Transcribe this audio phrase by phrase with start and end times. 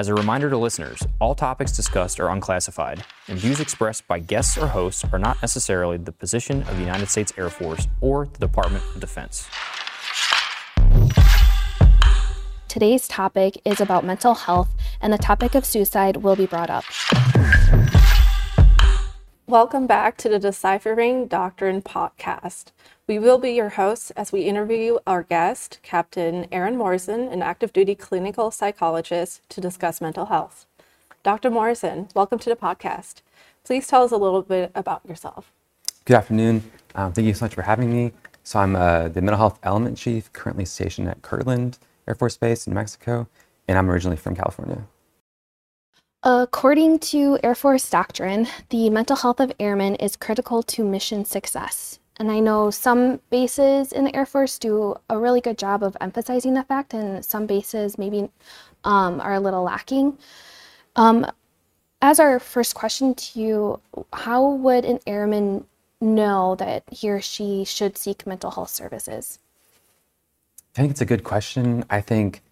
[0.00, 4.56] As a reminder to listeners, all topics discussed are unclassified, and views expressed by guests
[4.56, 8.38] or hosts are not necessarily the position of the United States Air Force or the
[8.38, 9.46] Department of Defense.
[12.66, 14.70] Today's topic is about mental health,
[15.02, 16.84] and the topic of suicide will be brought up.
[19.46, 22.72] Welcome back to the Deciphering Doctrine podcast.
[23.10, 27.72] We will be your hosts as we interview our guest, Captain Aaron Morrison, an active
[27.72, 30.64] duty clinical psychologist, to discuss mental health.
[31.24, 31.50] Dr.
[31.50, 33.22] Morrison, welcome to the podcast.
[33.64, 35.50] Please tell us a little bit about yourself.
[36.04, 36.62] Good afternoon.
[36.94, 38.12] Um, thank you so much for having me.
[38.44, 42.68] So, I'm uh, the mental health element chief, currently stationed at Kirtland Air Force Base
[42.68, 43.26] in Mexico,
[43.66, 44.84] and I'm originally from California.
[46.22, 51.99] According to Air Force doctrine, the mental health of airmen is critical to mission success.
[52.20, 55.96] And I know some bases in the Air Force do a really good job of
[56.02, 58.28] emphasizing the fact, and some bases maybe
[58.84, 60.18] um, are a little lacking.
[60.96, 61.26] Um,
[62.02, 63.80] as our first question to you,
[64.12, 65.64] how would an airman
[65.98, 69.38] know that he or she should seek mental health services?
[70.76, 71.86] I think it's a good question.
[71.88, 72.42] I think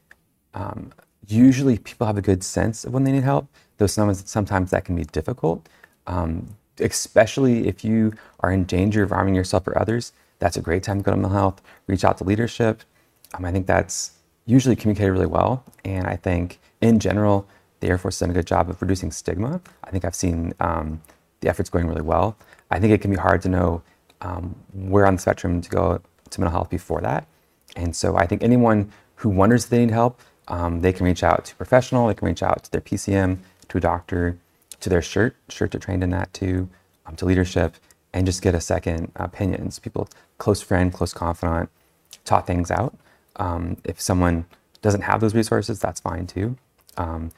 [0.54, 0.94] um,
[1.26, 4.86] usually people have a good sense of when they need help, though sometimes, sometimes that
[4.86, 5.68] can be difficult.
[6.06, 10.82] Um, especially if you are in danger of harming yourself or others, that's a great
[10.82, 12.82] time to go to mental health, reach out to leadership.
[13.34, 14.12] Um, I think that's
[14.46, 15.64] usually communicated really well.
[15.84, 17.46] And I think in general,
[17.80, 19.60] the Air Force has done a good job of reducing stigma.
[19.84, 21.00] I think I've seen um,
[21.40, 22.36] the efforts going really well.
[22.70, 23.82] I think it can be hard to know
[24.20, 27.26] um, where on the spectrum to go to mental health before that.
[27.76, 31.22] And so I think anyone who wonders if they need help, um, they can reach
[31.22, 34.38] out to a professional, they can reach out to their PCM, to a doctor,
[34.80, 36.68] to their shirt, shirts are trained in that too,
[37.06, 37.76] um, to leadership,
[38.12, 39.78] and just get a second opinions.
[39.78, 41.70] People, close friend, close confidant,
[42.24, 42.96] talk things out.
[43.36, 44.46] Um, if someone
[44.82, 46.56] doesn't have those resources, that's fine too.
[46.96, 47.30] Um,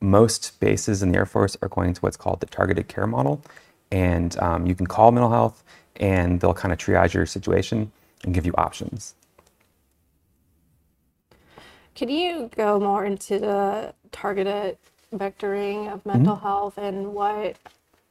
[0.00, 3.42] most bases in the Air Force are going to what's called the targeted care model,
[3.90, 5.62] and um, you can call mental health,
[5.96, 7.92] and they'll kind of triage your situation
[8.24, 9.14] and give you options.
[11.94, 14.78] Could you go more into the targeted
[15.12, 16.38] vectoring of mental Mm-hmm.
[16.38, 17.56] health and what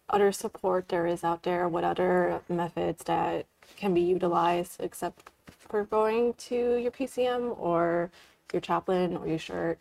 [0.09, 1.67] other support there is out there?
[1.69, 3.45] What other methods that
[3.77, 5.29] can be utilized except
[5.59, 8.11] for going to your PCM or
[8.53, 9.79] your chaplain or your shirt?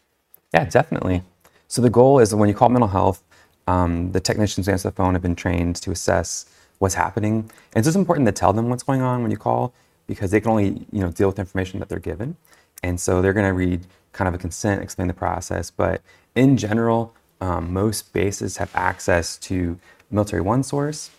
[0.54, 1.22] Yeah, definitely.
[1.68, 3.22] So the goal is that when you call mental health,
[3.68, 6.46] um, the technicians who answer the phone have been trained to assess
[6.78, 7.34] what's happening.
[7.74, 9.72] And it's just important to tell them what's going on when you call
[10.08, 12.36] because they can only you know deal with information that they're given.
[12.82, 15.70] And so they're going to read kind of a consent, explain the process.
[15.70, 16.02] But
[16.34, 19.78] in general, um, most bases have access to
[20.10, 21.10] Military One Source,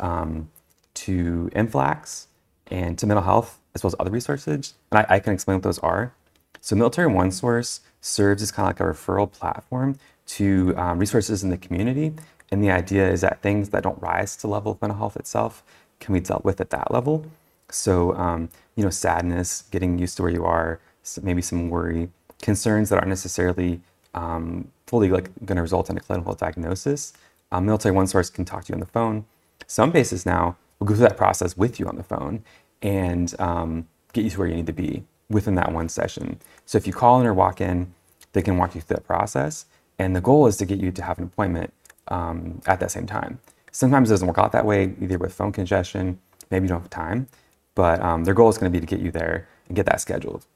[0.00, 0.48] um,
[0.94, 2.26] to MFLCs,
[2.68, 4.74] and to mental health, as well as other resources.
[4.90, 6.12] And I, I can explain what those are.
[6.60, 11.42] So Military One Source serves as kind of like a referral platform to um, resources
[11.42, 12.12] in the community.
[12.50, 15.62] And the idea is that things that don't rise to level of mental health itself
[16.00, 17.26] can be dealt with at that level.
[17.70, 20.80] So, um, you know, sadness, getting used to where you are,
[21.22, 22.08] maybe some worry,
[22.42, 23.80] concerns that aren't necessarily
[24.14, 27.12] um, fully like going to result in a clinical diagnosis.
[27.52, 29.24] Um, Military One Source can talk to you on the phone.
[29.66, 32.44] Some bases now will go through that process with you on the phone
[32.82, 36.38] and um, get you to where you need to be within that one session.
[36.66, 37.92] So if you call in or walk in,
[38.32, 39.66] they can walk you through that process.
[39.98, 41.72] And the goal is to get you to have an appointment
[42.08, 43.38] um, at that same time.
[43.70, 46.18] Sometimes it doesn't work out that way, either with phone congestion,
[46.50, 47.26] maybe you don't have time,
[47.74, 50.00] but um, their goal is going to be to get you there and get that
[50.00, 50.46] scheduled.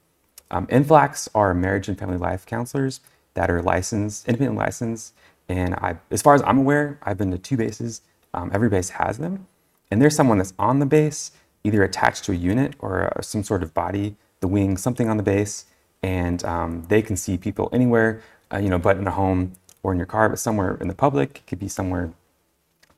[0.51, 3.01] Um, MFLCs are marriage and family life counselors
[3.35, 5.13] that are licensed, independently licensed.
[5.47, 8.01] And I, as far as I'm aware, I've been to two bases.
[8.33, 9.47] Um, every base has them.
[9.91, 11.31] And there's someone that's on the base,
[11.63, 15.17] either attached to a unit or uh, some sort of body, the wing, something on
[15.17, 15.65] the base.
[16.01, 18.21] And um, they can see people anywhere,
[18.53, 20.93] uh, you know, but in a home or in your car, but somewhere in the
[20.93, 22.11] public, it could be somewhere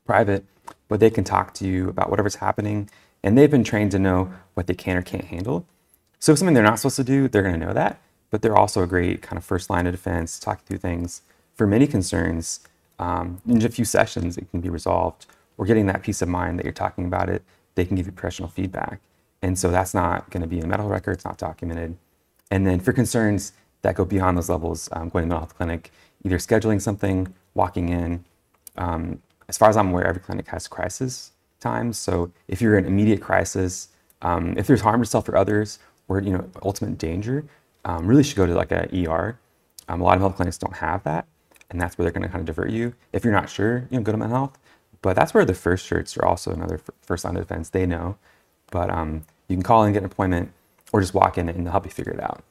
[0.05, 0.43] private,
[0.87, 2.89] but they can talk to you about whatever's happening.
[3.23, 5.65] And they've been trained to know what they can or can't handle.
[6.21, 7.99] So if something they're not supposed to do, they're going to know that.
[8.29, 11.23] But they're also a great kind of first line of defense, talking through things.
[11.55, 12.61] For many concerns,
[12.99, 15.25] um, in a few sessions, it can be resolved.
[15.57, 17.43] Or getting that peace of mind that you're talking about it,
[17.75, 19.01] they can give you professional feedback.
[19.41, 21.97] And so that's not going to be in medical record, it's not documented.
[22.51, 25.57] And then for concerns that go beyond those levels, um, going to the mental health
[25.57, 25.91] clinic,
[26.23, 28.23] either scheduling something, walking in.
[28.77, 31.97] Um, as far as I'm aware, every clinic has crisis times.
[31.97, 33.89] So if you're in immediate crisis,
[34.21, 35.79] um, if there's harm to yourself or others,
[36.11, 37.45] or you know ultimate danger,
[37.85, 39.39] um, really should go to like a ER.
[39.89, 41.25] Um, a lot of health clinics don't have that,
[41.69, 42.93] and that's where they're going to kind of divert you.
[43.13, 44.57] If you're not sure, you know, go to mental health.
[45.01, 47.69] But that's where the first shirts are also another first line of defense.
[47.69, 48.17] They know,
[48.71, 50.51] but um, you can call and get an appointment,
[50.93, 52.43] or just walk in and they'll help you figure it out.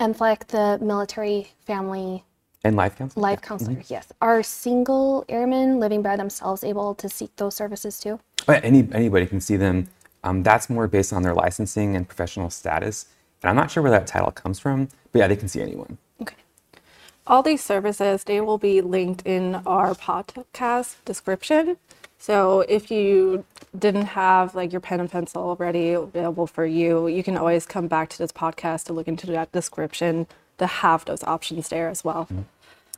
[0.00, 2.24] MFLC, the military family
[2.64, 3.22] And life counseling.
[3.22, 3.48] life Yeah.
[3.48, 4.12] counselor, yes.
[4.20, 8.20] Are single airmen living by themselves able to seek those services too?
[8.48, 9.88] Oh, yeah, any anybody can see them.
[10.26, 13.06] Um, that's more based on their licensing and professional status.
[13.42, 15.98] And I'm not sure where that title comes from, but yeah, they can see anyone.
[16.20, 16.34] Okay.
[17.28, 21.76] All these services, they will be linked in our podcast description.
[22.18, 23.44] So if you
[23.78, 27.86] didn't have like your pen and pencil ready available for you, you can always come
[27.86, 30.26] back to this podcast to look into that description
[30.58, 32.26] to have those options there as well.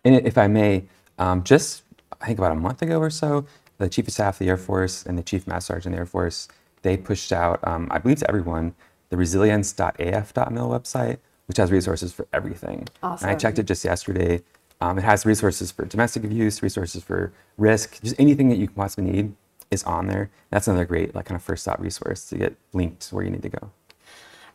[0.03, 0.85] And if I may,
[1.19, 1.83] um, just
[2.23, 3.45] I think about a month ago or so,
[3.77, 6.01] the Chief of Staff of the Air Force and the Chief Master Sergeant of the
[6.01, 6.49] Air Force,
[6.89, 8.75] they pushed out, um, I believe to everyone,
[9.11, 12.89] the resilience.af.mil website, which has resources for everything.
[13.03, 14.43] And I checked it just yesterday.
[14.81, 18.77] Um, it has resources for domestic abuse, resources for risk, just anything that you can
[18.77, 19.35] possibly need
[19.71, 20.31] is on there.
[20.51, 23.31] That's another great, like, kind of first stop resource to get linked to where you
[23.31, 23.71] need to go.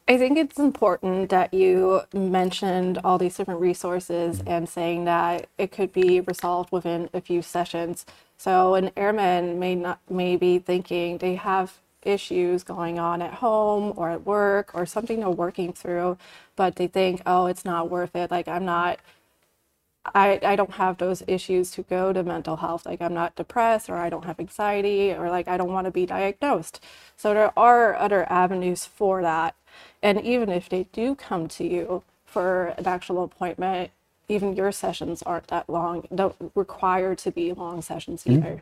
[0.08, 5.72] I think it's important that you mentioned all these different resources and saying that it
[5.72, 8.06] could be resolved within a few sessions.
[8.38, 13.94] So an airman may not may be thinking they have issues going on at home
[13.98, 16.18] or at work or something they're working through,
[16.56, 18.32] but they think, oh, it's not worth it.
[18.32, 19.00] Like I'm not
[20.16, 22.86] I, I don't have those issues to go to mental health.
[22.86, 25.92] Like I'm not depressed or I don't have anxiety or like I don't want to
[25.92, 26.84] be diagnosed.
[27.18, 29.56] So there are other avenues for that.
[30.04, 33.92] And even if they do come to you for an actual appointment,
[34.30, 38.62] even your sessions aren't that long, don't require to be long sessions either.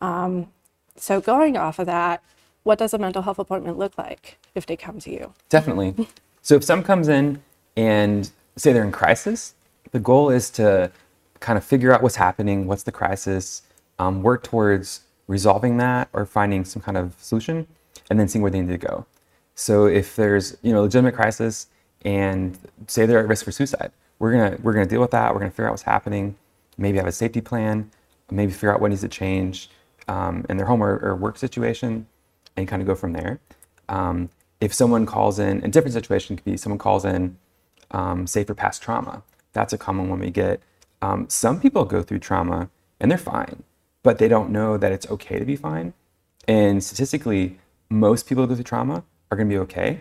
[0.00, 0.48] Um,
[0.96, 2.22] so going off of that,
[2.68, 5.32] what does a mental health appointment look like if they come to you?
[5.48, 6.06] Definitely.
[6.42, 7.42] so if someone comes in
[7.78, 9.54] and say they're in crisis,
[9.92, 10.92] the goal is to
[11.40, 13.62] kind of figure out what's happening, what's the crisis,
[13.98, 17.66] um, work towards resolving that or finding some kind of solution,
[18.10, 19.06] and then seeing where they need to go.
[19.54, 21.68] So if there's you know legitimate crisis
[22.02, 25.32] and say they're at risk for suicide, we're gonna we're gonna deal with that.
[25.32, 26.36] We're gonna figure out what's happening,
[26.76, 27.90] maybe have a safety plan,
[28.30, 29.70] maybe figure out what needs to change
[30.06, 32.06] um, in their home or, or work situation,
[32.58, 33.40] and kind of go from there.
[33.88, 37.36] Um, if someone calls in, a different situation could be someone calls in,
[37.92, 39.22] um, say for past trauma.
[39.52, 40.60] That's a common one we get.
[41.00, 42.68] Um, some people go through trauma
[43.00, 43.62] and they're fine,
[44.02, 45.94] but they don't know that it's okay to be fine.
[46.46, 47.58] And statistically,
[47.88, 50.00] most people who go through trauma are going to be okay,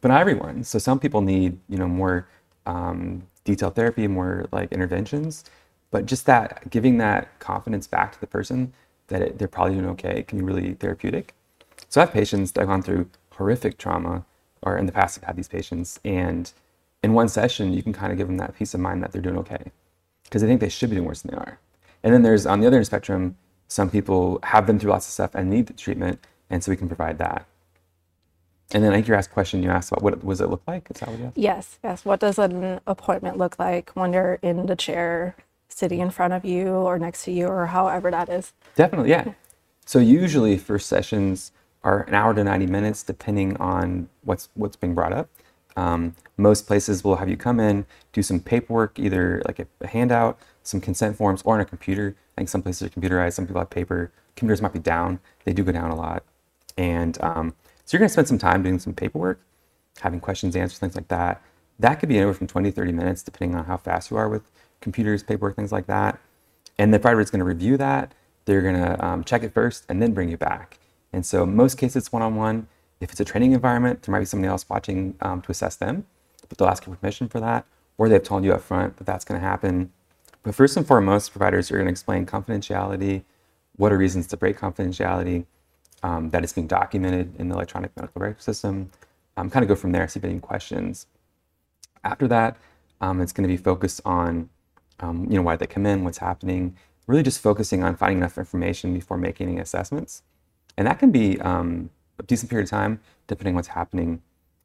[0.00, 0.64] but not everyone.
[0.64, 2.28] So some people need, you know, more
[2.66, 5.44] um, detailed therapy, more like interventions.
[5.90, 8.72] But just that, giving that confidence back to the person
[9.06, 11.34] that it, they're probably doing okay can be really therapeutic.
[11.94, 14.24] So I have patients that have gone through horrific trauma,
[14.62, 16.52] or in the past have had these patients, and
[17.04, 19.22] in one session you can kind of give them that peace of mind that they're
[19.22, 19.70] doing okay,
[20.24, 21.60] because they think they should be doing worse than they are.
[22.02, 23.36] And then there's on the other end of the spectrum,
[23.68, 26.18] some people have been through lots of stuff and need the treatment,
[26.50, 27.46] and so we can provide that.
[28.72, 30.90] And then I think your asked question you asked about what does it look like?
[30.90, 31.38] Is that what you asked?
[31.38, 32.04] Yes, yes.
[32.04, 35.36] What does an appointment look like when you're in the chair
[35.68, 38.52] sitting in front of you or next to you or however that is?
[38.74, 39.34] Definitely, yeah.
[39.86, 41.52] So usually for sessions
[41.84, 45.28] are an hour to 90 minutes, depending on what's what's being brought up.
[45.76, 49.86] Um, most places will have you come in, do some paperwork, either like a, a
[49.86, 52.16] handout, some consent forms, or on a computer.
[52.36, 54.10] I think some places are computerized, some people have paper.
[54.36, 55.20] Computers might be down.
[55.44, 56.24] They do go down a lot.
[56.76, 57.54] And um,
[57.84, 59.40] so you're going to spend some time doing some paperwork,
[60.00, 61.40] having questions answered, things like that.
[61.78, 64.28] That could be anywhere from 20 to 30 minutes, depending on how fast you are
[64.28, 64.42] with
[64.80, 66.18] computers, paperwork, things like that.
[66.78, 68.12] And the provider is going to review that.
[68.46, 70.78] They're going to um, check it first and then bring you back.
[71.14, 72.66] And so, most cases, it's one on one.
[73.00, 76.06] If it's a training environment, there might be somebody else watching um, to assess them,
[76.48, 77.66] but they'll ask you permission for that,
[77.98, 79.92] or they've told you up front that that's going to happen.
[80.42, 83.22] But first and foremost, providers are going to explain confidentiality,
[83.76, 85.46] what are reasons to break confidentiality,
[86.02, 88.90] um, that it's being documented in the electronic medical record system.
[89.36, 91.06] Um, kind of go from there, see if any questions.
[92.02, 92.56] After that,
[93.00, 94.48] um, it's going to be focused on,
[94.98, 98.36] um, you know, why they come in, what's happening, really just focusing on finding enough
[98.36, 100.22] information before making any assessments.
[100.76, 104.22] And that can be um, a decent period of time, depending on what's happening.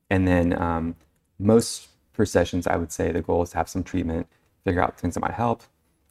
[0.10, 0.96] And then um,
[1.38, 4.28] most per sessions, I would say the goal is to have some treatment,
[4.64, 5.64] figure out things that might help,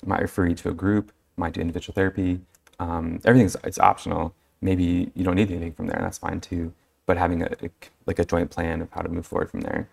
[0.05, 2.41] might refer you to a group, might do individual therapy.
[2.79, 4.35] Um, everything's it's optional.
[4.61, 6.73] Maybe you don't need anything from there, and that's fine too.
[7.07, 7.71] But having a, a
[8.07, 9.89] like a joint plan of how to move forward from there,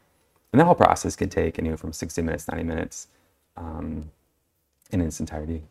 [0.51, 3.07] and that whole process could take anywhere from 60 minutes, 90 minutes,
[3.57, 4.11] um,
[4.91, 5.63] in its entirety.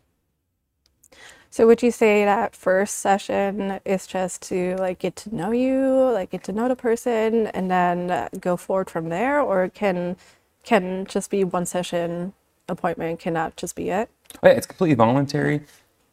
[1.55, 6.11] So would you say that first session is just to like get to know you,
[6.11, 10.17] like get to know the person and then go forward from there or can
[10.63, 12.33] can just be one session
[12.67, 14.09] appointment can that just be it?
[14.43, 15.61] Oh, yeah, it's completely voluntary.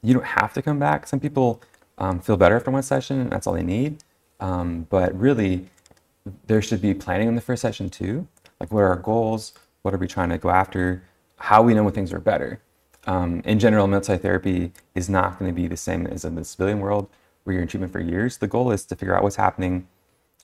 [0.01, 1.09] You don't have to come back.
[1.09, 1.61] Some people
[1.99, 4.05] um, feel better after one session, and that's all they need.
[4.39, 5.67] Um, but really,
[6.47, 8.29] there should be planning in the first session too.
[8.61, 9.55] Like, what are our goals?
[9.83, 11.03] what are we trying to go after,
[11.39, 12.61] how we know when things are better.
[13.07, 16.45] Um, in general, mental therapy is not going to be the same as in the
[16.45, 17.09] civilian world
[17.45, 18.39] where you're in treatment for years.
[18.39, 19.89] The goal is to figure out what's happening,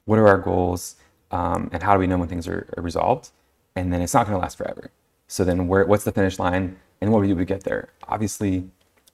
[0.05, 0.97] what are our goals,
[1.31, 3.31] um, and how do we know when things are, are resolved.
[3.77, 4.91] And then it's not going to last forever.
[5.29, 7.91] So then, where, what's the finish line, and what do we do to get there?
[8.09, 8.69] Obviously,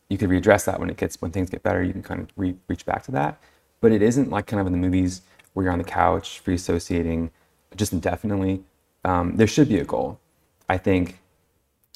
[0.08, 1.82] you could readdress that when it gets when things get better.
[1.82, 3.40] You can kind of re- reach back to that,
[3.80, 5.22] but it isn't like kind of in the movies
[5.52, 7.30] where you're on the couch free associating
[7.76, 8.62] just indefinitely.
[9.04, 10.20] Um, there should be a goal.
[10.68, 11.20] I think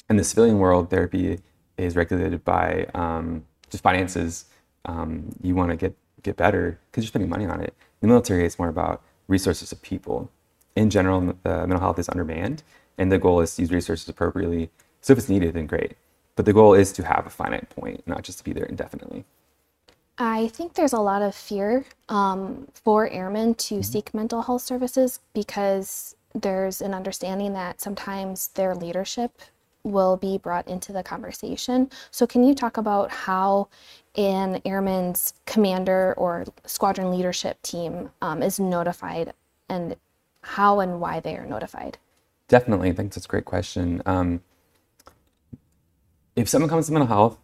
[0.09, 1.39] in the civilian world, therapy
[1.77, 4.45] is regulated by um, just finances.
[4.85, 7.73] Um, you want to get get better because you're spending money on it.
[8.01, 10.29] In the military, it's more about resources of people.
[10.75, 12.63] In general, uh, mental health is undermanned,
[12.97, 14.69] and the goal is to use resources appropriately.
[15.01, 15.95] So if it's needed, then great.
[16.35, 19.25] But the goal is to have a finite point, not just to be there indefinitely.
[20.17, 23.81] I think there's a lot of fear um, for airmen to mm-hmm.
[23.81, 29.41] seek mental health services because there's an understanding that sometimes their leadership
[29.83, 31.89] will be brought into the conversation.
[32.11, 33.69] So, can you talk about how
[34.15, 39.33] an airman's commander or squadron leadership team um, is notified
[39.69, 39.95] and
[40.41, 41.97] how and why they are notified?
[42.47, 42.89] Definitely.
[42.89, 44.01] I think that's a great question.
[44.05, 44.41] Um,
[46.35, 47.37] if someone comes to mental health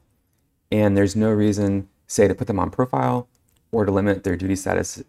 [0.71, 3.27] and there's no reason, say, to put them on profile
[3.71, 5.03] or to limit their duty status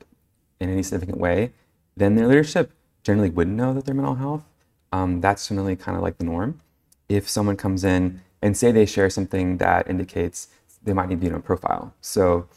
[0.61, 1.52] in any significant way,
[1.97, 4.45] then their leadership generally wouldn't know that they're mental health.
[4.92, 6.61] Um, that's generally kind of like the norm.
[7.09, 10.49] If someone comes in and say they share something that indicates
[10.83, 11.93] they might need to be on a profile.
[12.01, 12.49] So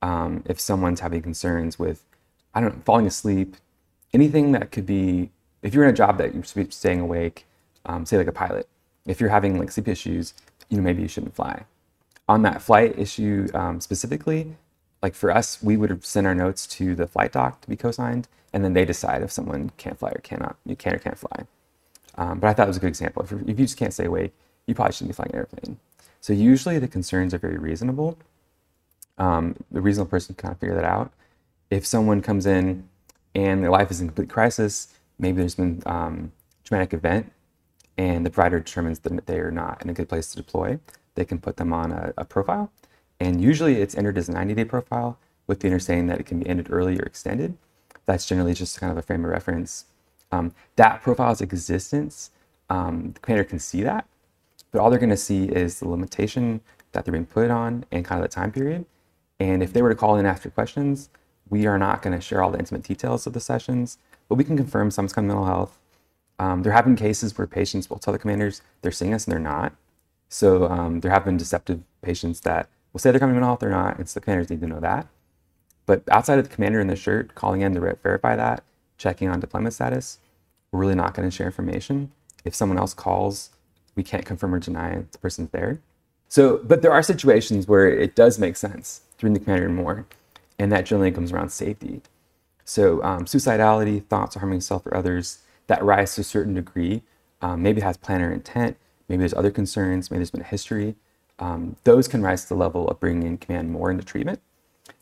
[0.00, 2.04] um, if someone's having concerns with,
[2.54, 3.56] I don't know, falling asleep,
[4.12, 5.30] anything that could be,
[5.62, 7.46] if you're in a job that supposed to be staying awake,
[7.86, 8.68] um, say like a pilot,
[9.06, 10.34] if you're having like sleep issues,
[10.68, 11.64] you know, maybe you shouldn't fly.
[12.28, 14.56] On that flight issue um, specifically,
[15.02, 18.28] like for us, we would send our notes to the flight doc to be co-signed,
[18.52, 21.46] and then they decide if someone can't fly or cannot, you can or can't fly.
[22.16, 23.22] Um, but I thought it was a good example.
[23.22, 24.32] If, if you just can't stay awake,
[24.66, 25.78] you probably shouldn't be flying an airplane.
[26.20, 28.18] So usually the concerns are very reasonable.
[29.18, 31.12] Um, the reasonable person can kind of figure that out.
[31.70, 32.88] If someone comes in
[33.34, 34.88] and their life is in complete crisis,
[35.18, 36.32] maybe there's been um,
[36.64, 37.32] traumatic event
[37.98, 40.78] and the provider determines that they are not in a good place to deploy,
[41.14, 42.70] they can put them on a, a profile.
[43.20, 46.40] And usually it's entered as a 90 day profile with the understanding that it can
[46.40, 47.56] be ended early or extended.
[48.06, 49.84] That's generally just kind of a frame of reference.
[50.32, 52.32] Um, that profile's existence,
[52.70, 54.06] um, the commander can see that,
[54.72, 56.62] but all they're going to see is the limitation
[56.92, 58.86] that they're being put on and kind of the time period.
[59.40, 61.10] And if they were to call in after questions,
[61.50, 63.98] we are not going to share all the intimate details of the sessions,
[64.28, 65.78] but we can confirm some kind of mental health
[66.38, 69.32] um, there have been cases where patients will tell the commanders they're seeing us and
[69.32, 69.74] they're not.
[70.28, 73.62] So um, there have been deceptive patients that will say they're coming to mental health
[73.62, 74.00] or not.
[74.00, 75.06] It's the commanders need to know that.
[75.86, 78.64] But outside of the commander in the shirt calling in to verify that,
[79.02, 80.18] checking on deployment status,
[80.70, 82.12] we're really not going to share information.
[82.44, 83.50] If someone else calls,
[83.96, 85.80] we can't confirm or deny the person's there.
[86.28, 89.74] So, but there are situations where it does make sense to bring the commander in
[89.74, 90.06] more,
[90.58, 92.00] and that generally comes around safety.
[92.64, 97.02] So, um, suicidality, thoughts of harming yourself or others, that rise to a certain degree.
[97.42, 98.76] Um, maybe has planner intent.
[99.08, 100.10] Maybe there's other concerns.
[100.10, 100.94] Maybe there's been a history.
[101.38, 104.40] Um, those can rise to the level of bringing in command more into treatment.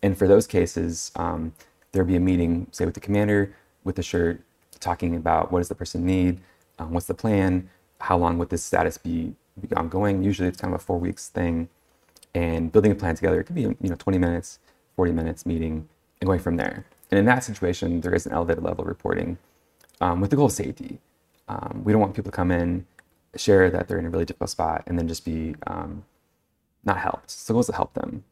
[0.03, 1.53] And for those cases, um,
[1.93, 4.43] there'll be a meeting, say, with the commander, with the shirt,
[4.79, 6.41] talking about what does the person need,
[6.79, 7.69] um, what's the plan,
[8.01, 10.23] how long would this status be, be ongoing.
[10.23, 11.69] Usually, it's kind of a four weeks thing,
[12.35, 13.41] and building a plan together.
[13.41, 14.59] It could be you know 20 minutes,
[14.97, 15.89] 40 minutes meeting,
[16.21, 16.87] and going from there.
[17.11, 19.39] And in that situation, there is an elevated level of reporting
[20.01, 20.99] um, with the goal of safety.
[21.49, 22.87] Um, we don't want people to come in,
[23.37, 26.05] share that they're in a really difficult spot, and then just be um,
[26.85, 27.31] not helped.
[27.31, 28.25] So the goal is to help them.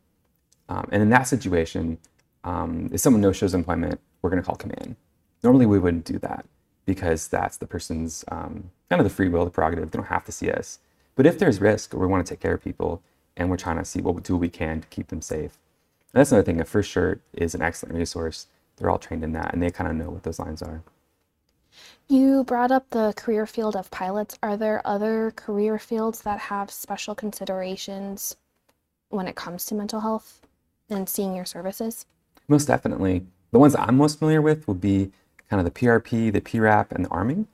[0.69, 1.99] Um, and in that situation,
[2.45, 4.97] um, if someone no shows employment, we're going to call command.
[5.43, 6.45] Normally, we wouldn't do that
[6.85, 9.91] because that's the person's um, kind of the free will, the prerogative.
[9.91, 10.79] They don't have to see us.
[11.15, 13.03] But if there's risk, or we want to take care of people,
[13.37, 15.59] and we're trying to see what we do we can to keep them safe.
[16.13, 16.61] And that's another thing.
[16.61, 18.47] A first shirt is an excellent resource.
[18.77, 20.83] They're all trained in that, and they kind of know what those lines are.
[22.09, 24.39] You brought up the career field of pilots.
[24.43, 28.37] Are there other career fields that have special considerations
[29.11, 30.47] when it comes to mental health
[30.89, 32.07] and seeing your services?
[32.49, 33.27] Most definitely.
[33.51, 35.13] The ones I'm most familiar with would be
[35.51, 37.47] kind of the PRP, the PRAP, and the arming.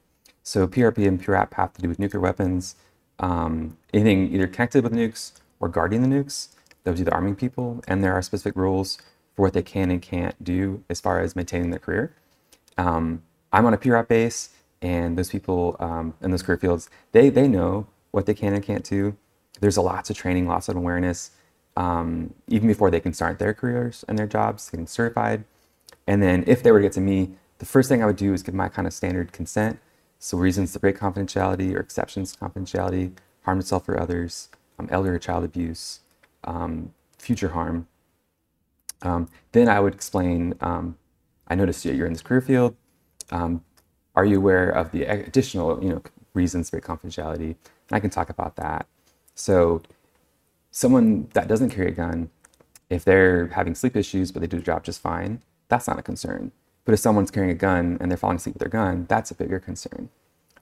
[0.42, 2.76] So PRP and PRAP have to do with nuclear weapons,
[3.18, 6.48] um, anything either connected with nukes or guarding the nukes.
[6.84, 8.98] Those are the arming people, and there are specific rules
[9.34, 12.14] for what they can and can't do as far as maintaining their career.
[12.76, 13.22] Um,
[13.52, 14.50] I'm on a PRAP base,
[14.82, 18.62] and those people um, in those career fields, they they know what they can and
[18.62, 19.16] can't do.
[19.60, 21.30] There's a lots of training, lots of awareness,
[21.76, 25.44] um, even before they can start their careers and their jobs, getting certified.
[26.06, 28.32] And then if they were to get to me, the first thing I would do
[28.32, 29.78] is give my kind of standard consent.
[30.18, 34.88] So reasons to break confidentiality or exceptions to confidentiality, harm to self or others, um,
[34.90, 36.00] elder or child abuse,
[36.44, 37.86] um, future harm.
[39.02, 40.96] Um, then I would explain, um,
[41.48, 42.74] I noticed you're in this career field.
[43.30, 43.62] Um,
[44.16, 47.56] are you aware of the additional, you know, reasons for confidentiality?
[47.88, 48.86] And I can talk about that.
[49.34, 49.82] So
[50.70, 52.30] someone that doesn't carry a gun,
[52.88, 56.02] if they're having sleep issues but they do the job just fine, that's not a
[56.02, 56.52] concern.
[56.84, 59.34] But if someone's carrying a gun and they're falling asleep with their gun, that's a
[59.34, 60.10] bigger concern.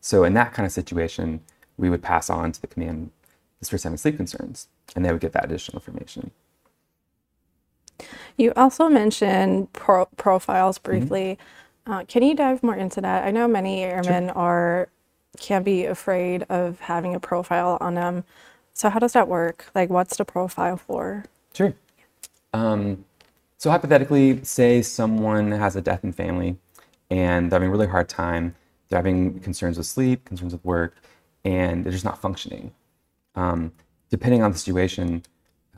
[0.00, 1.40] So in that kind of situation,
[1.76, 3.10] we would pass on to the command
[3.58, 6.32] this person having sleep concerns, and they would get that additional information.
[8.36, 11.38] You also mentioned pro- profiles briefly.
[11.86, 11.92] Mm-hmm.
[11.92, 13.24] Uh, can you dive more into that?
[13.24, 14.36] I know many airmen sure.
[14.36, 14.88] are
[15.38, 18.24] can be afraid of having a profile on them.
[18.74, 19.66] So how does that work?
[19.74, 21.24] Like, what's the profile for?
[21.54, 21.74] Sure.
[22.52, 23.04] Um,
[23.62, 26.56] so hypothetically, say someone has a death in family,
[27.10, 28.56] and they're having a really hard time.
[28.88, 30.96] They're having concerns with sleep, concerns with work,
[31.44, 32.72] and they're just not functioning.
[33.36, 33.70] Um,
[34.10, 35.22] depending on the situation,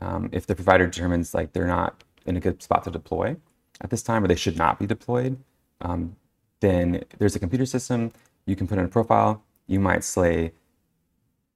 [0.01, 3.35] um, if the provider determines like they're not in a good spot to deploy
[3.79, 5.37] at this time, or they should not be deployed,
[5.81, 6.15] um,
[6.61, 8.11] then there's a computer system.
[8.47, 9.43] You can put in a profile.
[9.67, 10.53] You might say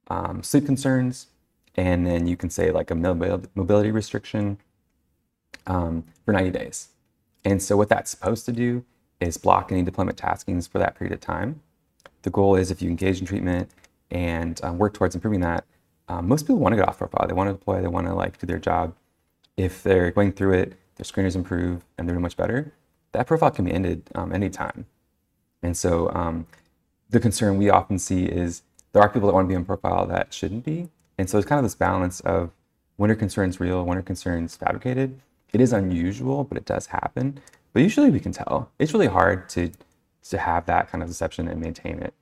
[0.10, 1.26] um, sleep concerns,
[1.76, 2.96] and then you can say like a
[3.56, 4.60] mobility restriction
[5.68, 6.90] um, for 90 days.
[7.46, 8.84] And so what that's supposed to do
[9.20, 11.62] is block any deployment taskings for that period of time.
[12.24, 13.70] The goal is if you engage in treatment
[14.12, 15.66] and um, work towards improving that,
[16.08, 17.28] um, most people want to get off profile.
[17.28, 17.82] They want to deploy.
[17.82, 18.94] They want to like do their job.
[19.58, 22.74] If they're going through it, their screeners improve and they're doing much better.
[23.12, 24.86] That profile can be ended um, anytime.
[25.62, 26.48] And so um,
[27.10, 30.06] the concern we often see is there are people that want to be on profile
[30.08, 30.90] that shouldn't be.
[31.18, 32.52] And so it's kind of this balance of
[32.96, 35.20] when are concerns real, when are concerns fabricated.
[35.54, 37.40] It is unusual, but it does happen.
[37.74, 38.72] But usually we can tell.
[38.80, 39.72] It's really hard to
[40.30, 42.14] to have that kind of deception and maintain it.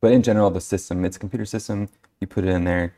[0.00, 1.88] But in general, the system, it's a computer system.
[2.20, 2.94] You put it in there,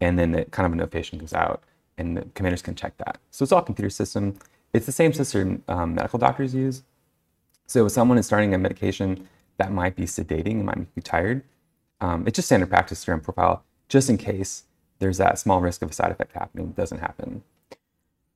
[0.00, 1.62] and then it kind of a notification comes out,
[1.96, 3.18] and the commanders can check that.
[3.30, 4.38] So it's all computer system.
[4.72, 6.82] It's the same system um, medical doctors use.
[7.66, 11.02] So if someone is starting a medication that might be sedating and might make you
[11.02, 11.44] tired,
[12.00, 14.64] um, it's just standard practice to run profile, just in case
[14.98, 16.68] there's that small risk of a side effect happening.
[16.68, 17.42] It doesn't happen.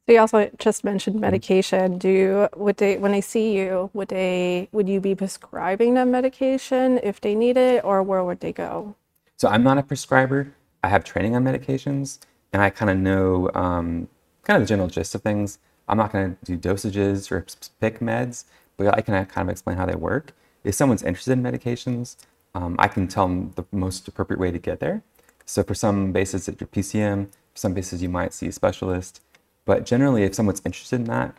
[0.07, 1.23] So you also just mentioned mm-hmm.
[1.23, 1.99] medication.
[1.99, 6.13] Do you, would they when they see you, would they would you be prescribing them
[6.13, 8.95] medication if they need it, or where would they go?
[9.37, 10.53] So I'm not a prescriber.
[10.85, 12.21] I have training on medications,
[12.53, 14.09] and I kind of know um,
[14.45, 15.59] kind of the general gist of things.
[15.89, 17.45] I'm not going to do dosages or
[17.81, 18.45] pick meds,
[18.77, 20.33] but I can kind of explain how they work.
[20.63, 22.17] If someone's interested in medications,
[22.55, 25.03] um, I can tell them the most appropriate way to get there.
[25.45, 27.27] So for some bases, it's your PCM.
[27.27, 29.21] For some bases, you might see a specialist.
[29.67, 31.35] But generally, if someone's interested in that,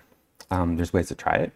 [0.52, 1.52] um, there's ways to try it.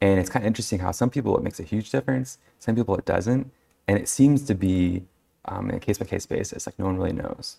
[0.00, 2.96] And it's kind of interesting how some people it makes a huge difference, some people
[2.96, 3.50] it doesn't.
[3.88, 5.02] And it seems to be
[5.46, 7.56] um, in a case by case basis, like no one really knows.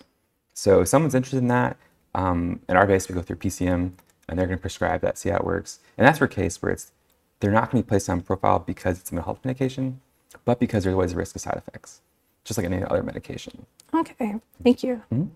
[0.54, 1.78] So if someone's interested in that,
[2.15, 3.91] um, in our base, we go through PCM
[4.30, 5.80] and they're going to prescribe that, see how it works.
[5.97, 6.91] And that's for a case where it's
[7.39, 10.00] they're not going to be placed on profile because it's a mental health medication,
[10.45, 12.02] but because there's always a risk of side effects,
[12.43, 13.65] just like any other medication.
[13.93, 15.02] Okay, thank you.
[15.12, 15.28] Mm-hmm.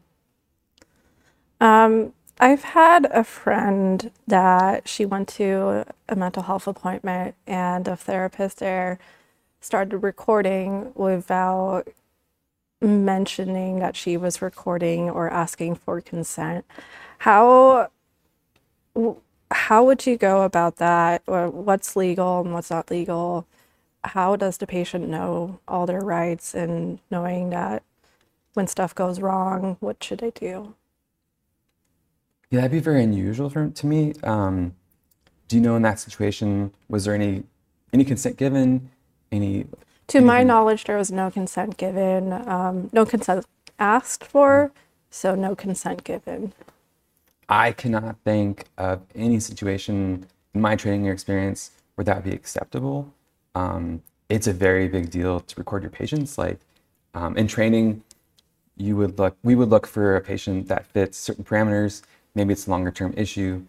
[1.65, 7.95] Um, I've had a friend that she went to a mental health appointment and a
[7.95, 8.99] therapist there
[9.61, 11.87] started recording without
[12.81, 16.65] mentioning that she was recording or asking for consent.
[17.19, 17.89] How
[19.51, 21.21] how would you go about that?
[21.25, 23.45] What's legal and what's not legal?
[24.03, 27.83] How does the patient know all their rights and knowing that
[28.55, 30.75] when stuff goes wrong, what should they do?
[32.55, 34.13] Yeah, that'd be very unusual for, to me.
[34.23, 34.75] Um,
[35.49, 37.43] do you know in that situation was there any
[37.91, 38.91] any consent given?
[39.29, 39.65] Any?
[40.07, 42.31] To my knowledge, there was no consent given.
[42.31, 43.45] Um, no consent
[43.77, 44.71] asked for,
[45.09, 46.53] so no consent given.
[47.49, 52.33] I cannot think of any situation in my training or experience where that would be
[52.33, 53.11] acceptable.
[53.53, 56.37] Um, it's a very big deal to record your patients.
[56.37, 56.59] Like
[57.15, 58.01] um, in training,
[58.77, 62.01] you would look, we would look for a patient that fits certain parameters
[62.35, 63.63] maybe it's a longer term issue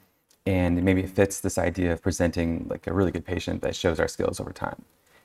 [0.44, 3.98] and maybe it fits this idea of presenting like a really good patient that shows
[3.98, 4.84] our skills over time.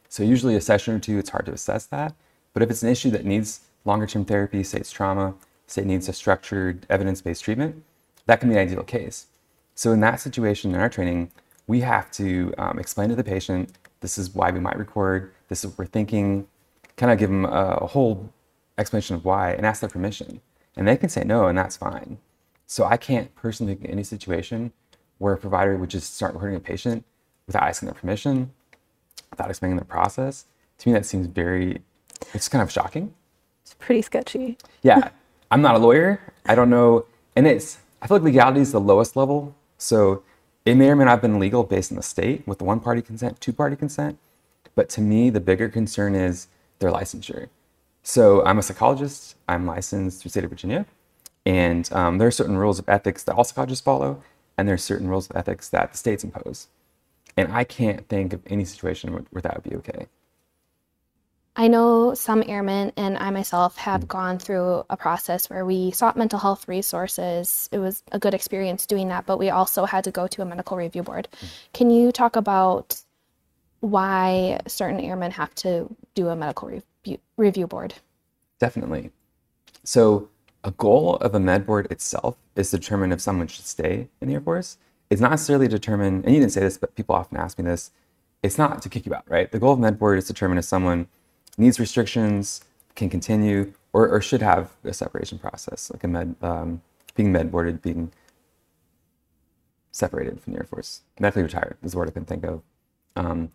[0.09, 2.15] So usually a session or two, it's hard to assess that.
[2.53, 5.35] But if it's an issue that needs longer term therapy, say it's trauma,
[5.67, 7.83] say it needs a structured evidence-based treatment,
[8.25, 9.27] that can be an ideal case.
[9.75, 11.31] So in that situation, in our training,
[11.67, 15.63] we have to um, explain to the patient, this is why we might record, this
[15.63, 16.47] is what we're thinking,
[16.97, 18.29] kind of give them a, a whole
[18.77, 20.41] explanation of why and ask their permission.
[20.75, 22.17] And they can say no, and that's fine.
[22.71, 24.71] So I can't personally think of any situation
[25.17, 27.03] where a provider would just start recording a patient
[27.45, 28.53] without asking their permission,
[29.29, 30.45] without explaining the process.
[30.77, 31.81] To me, that seems very
[32.33, 33.13] It's kind of shocking.
[33.63, 34.57] It's pretty sketchy.
[34.83, 35.09] Yeah,
[35.51, 36.21] I'm not a lawyer.
[36.45, 39.53] I don't know, and it's I feel like legality is the lowest level.
[39.77, 40.23] So
[40.63, 43.01] it may or may not have been legal based on the state with one party
[43.01, 44.17] consent, two party consent.
[44.75, 46.47] But to me, the bigger concern is
[46.79, 47.49] their licensure.
[48.01, 49.35] So I'm a psychologist.
[49.49, 50.85] I'm licensed through the state of Virginia,
[51.45, 54.21] and um, there are certain rules of ethics that all psychologists follow,
[54.57, 56.67] and there are certain rules of ethics that the states impose.
[57.37, 60.07] And I can't think of any situation where, that would be okay.
[61.55, 66.15] I know some airmen and I myself have gone through a process where we sought
[66.15, 67.67] mental health resources.
[67.71, 70.45] It was a good experience doing that, but we also had to go to a
[70.45, 71.27] medical review board.
[71.73, 73.01] Can you talk about
[73.81, 77.95] why certain airmen have to do a medical review, review board?
[78.59, 79.11] Definitely.
[79.83, 80.29] So,
[80.63, 84.27] a goal of a med board itself is to determine if someone should stay in
[84.27, 84.77] the Air Force.
[85.09, 87.91] It's not necessarily determine, and you didn't say this, but people often ask me this.
[88.43, 89.51] It's not to kick you out, right?
[89.51, 91.07] The goal of med board is to determine if someone
[91.57, 92.63] needs restrictions,
[92.95, 96.81] can continue, or, or should have a separation process, like a med, um,
[97.15, 98.11] being med boarded, being
[99.91, 102.61] separated from the Air Force, medically retired is the word I can think of.
[103.15, 103.49] Um,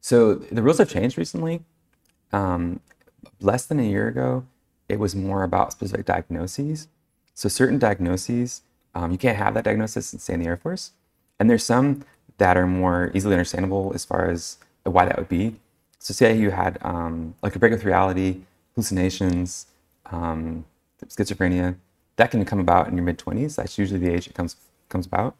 [0.00, 1.62] so the rules have changed recently.
[2.32, 2.80] Um,
[3.40, 4.44] less than a year ago,
[4.90, 6.88] it was more about specific diagnoses.
[7.34, 8.62] So certain diagnoses,
[8.94, 10.92] um, you can't have that diagnosis and stay in the Air Force.
[11.38, 12.04] And there's some
[12.38, 15.56] that are more easily understandable as far as why that would be.
[15.98, 18.40] So say you had um, like a break with reality,
[18.74, 19.66] hallucinations,
[20.06, 20.64] um,
[21.06, 21.76] schizophrenia,
[22.16, 23.56] that can come about in your mid 20s.
[23.56, 24.56] That's usually the age it comes
[24.88, 25.36] comes about,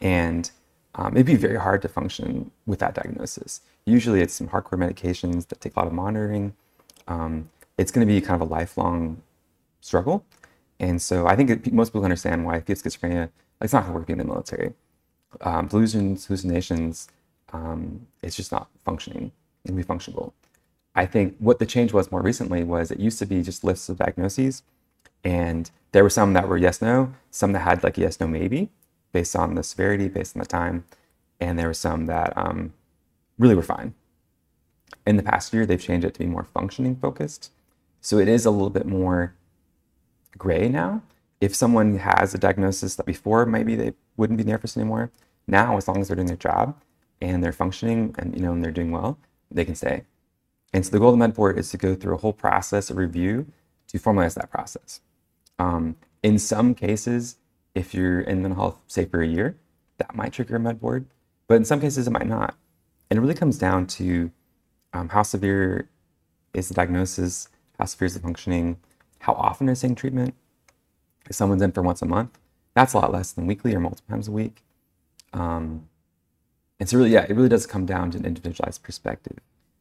[0.00, 0.50] and
[0.96, 3.60] um, it'd be very hard to function with that diagnosis.
[3.84, 6.54] Usually, it's some hardcore medications that take a lot of monitoring.
[7.06, 9.22] Um, it's going to be kind of a lifelong
[9.80, 10.24] struggle,
[10.78, 13.30] and so I think it, most people understand why if you have schizophrenia,
[13.62, 14.74] it's not going to work in the military.
[15.40, 17.08] Um, delusions, hallucinations,
[17.52, 19.32] um, it's just not functioning
[19.64, 20.34] and be functional.
[20.94, 23.88] I think what the change was more recently was it used to be just lists
[23.88, 24.62] of diagnoses,
[25.24, 28.68] and there were some that were yes no, some that had like yes no maybe,
[29.12, 30.84] based on the severity, based on the time,
[31.40, 32.74] and there were some that um,
[33.38, 33.94] really were fine.
[35.06, 37.50] In the past year, they've changed it to be more functioning focused,
[38.00, 39.34] so it is a little bit more
[40.38, 41.02] gray now.
[41.40, 45.10] If someone has a diagnosis that before maybe they wouldn't be the anymore,
[45.46, 46.80] now as long as they're doing their job
[47.20, 49.18] and they're functioning and you know and they're doing well,
[49.50, 50.04] they can stay.
[50.72, 52.90] And so the goal of the med board is to go through a whole process
[52.90, 53.46] of review
[53.88, 55.00] to formalize that process.
[55.58, 57.36] Um, in some cases,
[57.74, 59.56] if you're in mental health, say for a year,
[59.98, 61.06] that might trigger a med board,
[61.48, 62.54] but in some cases it might not.
[63.10, 64.30] And it really comes down to
[64.92, 65.88] um, how severe
[66.54, 67.48] is the diagnosis,
[67.80, 68.76] how severe is the functioning,
[69.20, 70.34] how often is seeing treatment.
[71.28, 72.38] If someone's in for once a month,
[72.74, 74.62] that's a lot less than weekly or multiple times a week.
[75.32, 75.88] Um,
[76.78, 79.38] and so really, yeah, it really does come down to an individualized perspective.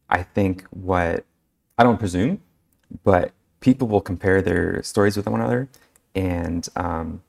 [0.09, 1.25] I think what
[1.77, 2.41] I don't presume,
[3.03, 5.67] but people will compare their stories with one another,
[6.15, 7.21] and um,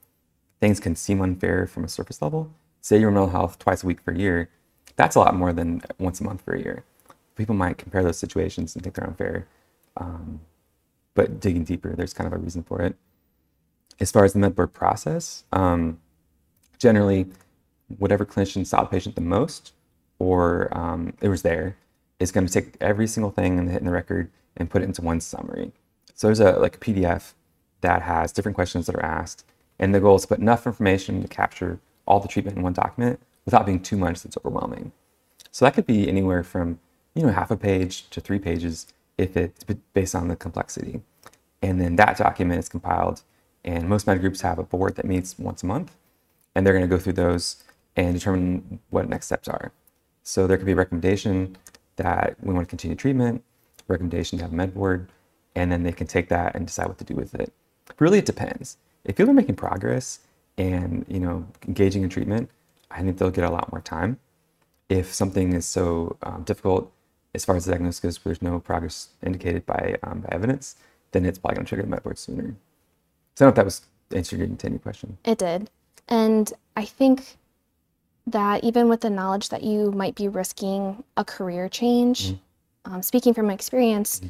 [0.60, 2.50] things can seem unfair from a surface level.
[2.80, 4.48] Say you're in mental health twice a week for a year,
[4.96, 6.84] that's a lot more than once a month for a year.
[7.36, 9.46] People might compare those situations and think they're unfair,
[9.96, 10.40] um,
[11.20, 12.96] but digging deeper, there's kind of a reason for it.
[14.00, 16.00] As far as the medboard process, um,
[16.78, 17.26] generally
[17.98, 19.74] whatever clinician saw the patient the most
[20.18, 21.76] or um, it was there
[22.20, 24.86] is going to take every single thing in the, in the record and put it
[24.86, 25.72] into one summary.
[26.14, 27.34] So there's a like a PDF
[27.82, 29.44] that has different questions that are asked,
[29.78, 32.72] and the goal is to put enough information to capture all the treatment in one
[32.72, 34.92] document without being too much that's overwhelming.
[35.50, 36.78] So that could be anywhere from
[37.14, 38.86] you know half a page to three pages
[39.20, 41.02] if it's based on the complexity.
[41.62, 43.22] And then that document is compiled,
[43.64, 45.94] and most med groups have a board that meets once a month,
[46.54, 47.62] and they're going to go through those
[47.96, 49.72] and determine what next steps are.
[50.22, 51.56] So there could be a recommendation
[51.96, 53.44] that we want to continue treatment,
[53.88, 55.10] recommendation to have a med board,
[55.54, 57.52] and then they can take that and decide what to do with it.
[57.98, 58.78] Really, it depends.
[59.04, 60.20] If people are making progress
[60.56, 62.50] and you know engaging in treatment,
[62.90, 64.18] I think they'll get a lot more time.
[64.88, 66.90] If something is so um, difficult
[67.34, 70.76] as far as the diagnosis goes, there's no progress indicated by, um, by evidence,
[71.12, 72.54] then it's probably going to trigger the med board sooner.
[73.34, 73.82] So I don't know if that was
[74.14, 75.18] answering to any question.
[75.24, 75.70] It did.
[76.08, 77.36] And I think
[78.26, 82.94] that even with the knowledge that you might be risking a career change, mm-hmm.
[82.94, 84.28] um, speaking from experience, mm-hmm.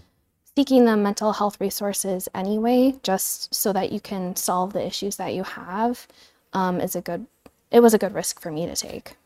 [0.57, 5.35] seeking the mental health resources anyway, just so that you can solve the issues that
[5.35, 6.07] you have,
[6.53, 7.27] um, is a good.
[7.71, 9.17] It was a good risk for me to take.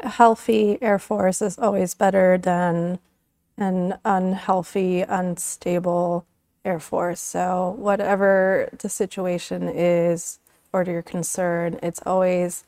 [0.00, 2.98] A healthy Air Force is always better than
[3.56, 6.26] an unhealthy, unstable
[6.64, 7.20] Air Force.
[7.20, 10.38] So whatever the situation is
[10.72, 12.64] or to your concern, it's always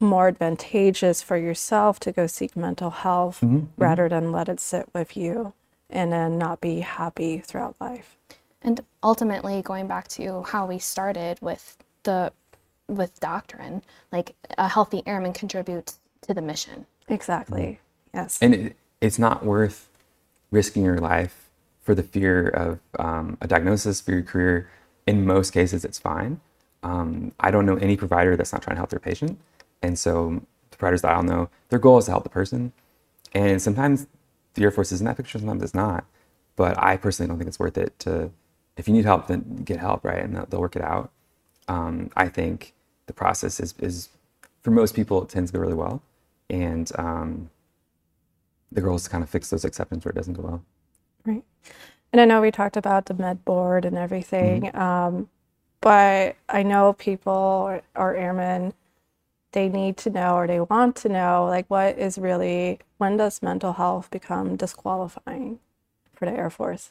[0.00, 3.82] more advantageous for yourself to go seek mental health mm-hmm, mm-hmm.
[3.82, 4.26] rather mm-hmm.
[4.26, 5.52] than let it sit with you
[5.90, 8.16] and then not be happy throughout life.
[8.62, 12.32] And ultimately, going back to how we started with the
[12.88, 13.82] with doctrine,
[14.12, 16.86] like a healthy airman contributes to the mission.
[17.08, 17.80] Exactly.
[18.14, 18.38] Yes.
[18.40, 19.88] And it, it's not worth
[20.50, 21.48] risking your life
[21.82, 24.68] for the fear of um, a diagnosis for your career.
[25.06, 26.40] In most cases, it's fine.
[26.82, 29.38] Um, I don't know any provider that's not trying to help their patient.
[29.82, 32.72] And so, the providers that I'll know, their goal is to help the person.
[33.32, 34.06] And sometimes
[34.54, 36.04] the Air Force is in that picture, sometimes it's not.
[36.56, 38.30] But I personally don't think it's worth it to,
[38.76, 40.22] if you need help, then get help, right?
[40.22, 41.10] And they'll, they'll work it out.
[41.68, 42.74] Um, I think
[43.06, 44.08] the process is, is,
[44.62, 46.02] for most people, it tends to go really well.
[46.50, 47.50] And um,
[48.72, 50.64] the goal is to kind of fix those exceptions where it doesn't go well.
[51.24, 51.44] Right.
[52.12, 55.28] And I know we talked about the med board and everything, um,
[55.80, 58.72] but I know people or, or airmen,
[59.52, 63.42] they need to know or they want to know like what is really when does
[63.42, 65.58] mental health become disqualifying
[66.14, 66.90] for the Air Force?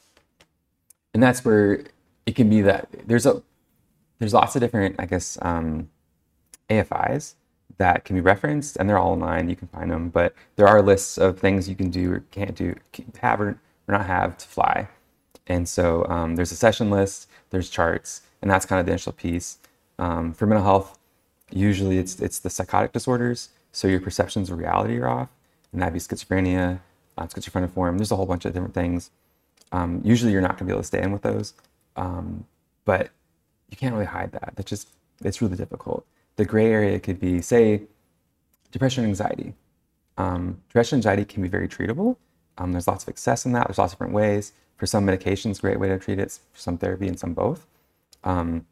[1.17, 1.83] and that's where
[2.27, 3.41] it can be that there's a
[4.19, 5.89] there's lots of different i guess um,
[6.69, 7.33] AFIs
[7.77, 10.09] that can be referenced and they're all online you can find them.
[10.09, 12.75] But there are lists of things you can do or can't do
[13.21, 14.89] have or, not have to fly.
[15.47, 19.13] And so um, there's a session list there's charts and that's kind of the initial
[19.13, 19.59] piece.
[19.97, 20.99] Um, for mental health
[21.51, 23.49] usually it's it's the psychotic disorders.
[23.71, 25.29] So your perceptions of reality are off
[25.71, 26.81] and that'd be schizophrenia
[27.17, 29.09] uh, schizophreniform there's a whole bunch of different things.
[29.71, 31.53] Um, usually you're not going to be able to stay in with those
[31.95, 32.45] um,
[32.85, 33.09] but
[33.69, 34.53] you can't really hide that.
[34.55, 34.89] That's just
[35.23, 36.05] it's really difficult
[36.37, 37.83] the gray area could be say
[38.71, 39.53] depression and anxiety.
[40.17, 42.17] Um, depression and anxiety can be very treatable.
[42.57, 43.67] Um, there's lots of access in that.
[43.67, 44.53] There's lots of different ways.
[44.77, 46.39] For some medications great way to treat it.
[46.53, 47.67] For some therapy and some both.
[48.23, 48.65] Um,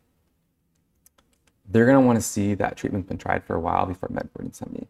[1.67, 4.39] they're going to want to see that treatment's been tried for a while before medboard
[4.39, 4.87] and send me.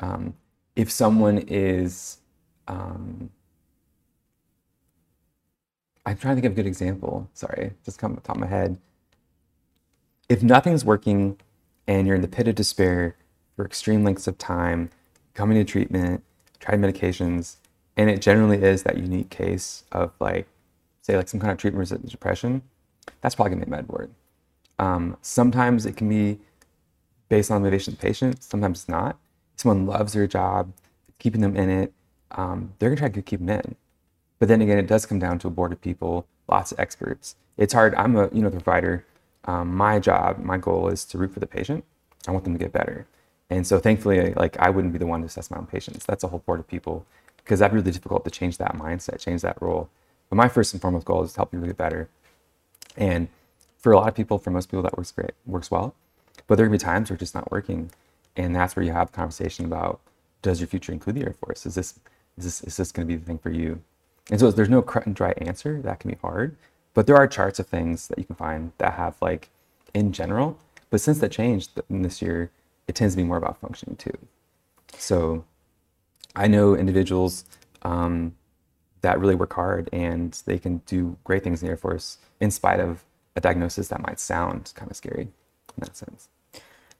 [0.00, 0.34] Um,
[0.76, 2.18] if someone is
[2.66, 3.30] um,
[6.06, 7.28] I'm trying to think of a good example.
[7.34, 8.78] Sorry, just come off the top of my head.
[10.28, 11.38] If nothing's working
[11.86, 13.16] and you're in the pit of despair
[13.56, 14.90] for extreme lengths of time,
[15.34, 16.22] coming to treatment,
[16.58, 17.56] tried medications,
[17.96, 20.46] and it generally is that unique case of like,
[21.02, 22.62] say, like some kind of treatment resistant depression,
[23.20, 24.10] that's probably gonna be med board.
[24.78, 26.38] Um, sometimes it can be
[27.28, 29.18] based on motivation of the patient, sometimes it's not.
[29.56, 30.72] Someone loves their job,
[31.18, 31.92] keeping them in it,
[32.32, 33.76] um, they're gonna try to keep them in.
[34.38, 37.36] But then again, it does come down to a board of people, lots of experts.
[37.56, 37.94] It's hard.
[37.94, 39.04] I'm a you know the provider.
[39.44, 41.84] Um, my job, my goal is to root for the patient.
[42.28, 43.06] I want them to get better.
[43.48, 46.04] And so thankfully, like I wouldn't be the one to assess my own patients.
[46.06, 47.06] That's a whole board of people
[47.38, 49.88] because that'd be really difficult to change that mindset, change that role.
[50.28, 52.08] But my first and foremost goal is to help people get better.
[52.96, 53.28] And
[53.78, 55.94] for a lot of people, for most people, that works great, works well.
[56.46, 57.90] But there gonna be times where it's just not working,
[58.36, 60.00] and that's where you have the conversation about:
[60.42, 61.66] Does your future include the Air Force?
[61.66, 61.94] Is this
[62.36, 63.80] is this is this going to be the thing for you?
[64.30, 65.80] And so there's no cut and dry answer.
[65.82, 66.56] That can be hard.
[66.94, 69.48] But there are charts of things that you can find that have like
[69.94, 70.58] in general.
[70.90, 72.50] But since that changed this year,
[72.88, 74.18] it tends to be more about functioning too.
[74.96, 75.44] So
[76.34, 77.44] I know individuals
[77.82, 78.34] um,
[79.02, 82.50] that really work hard and they can do great things in the Air Force in
[82.50, 83.04] spite of
[83.36, 85.30] a diagnosis that might sound kind of scary in
[85.78, 86.28] that sense.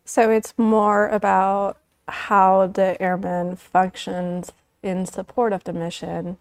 [0.05, 6.39] So it's more about how the airman functions in support of the mission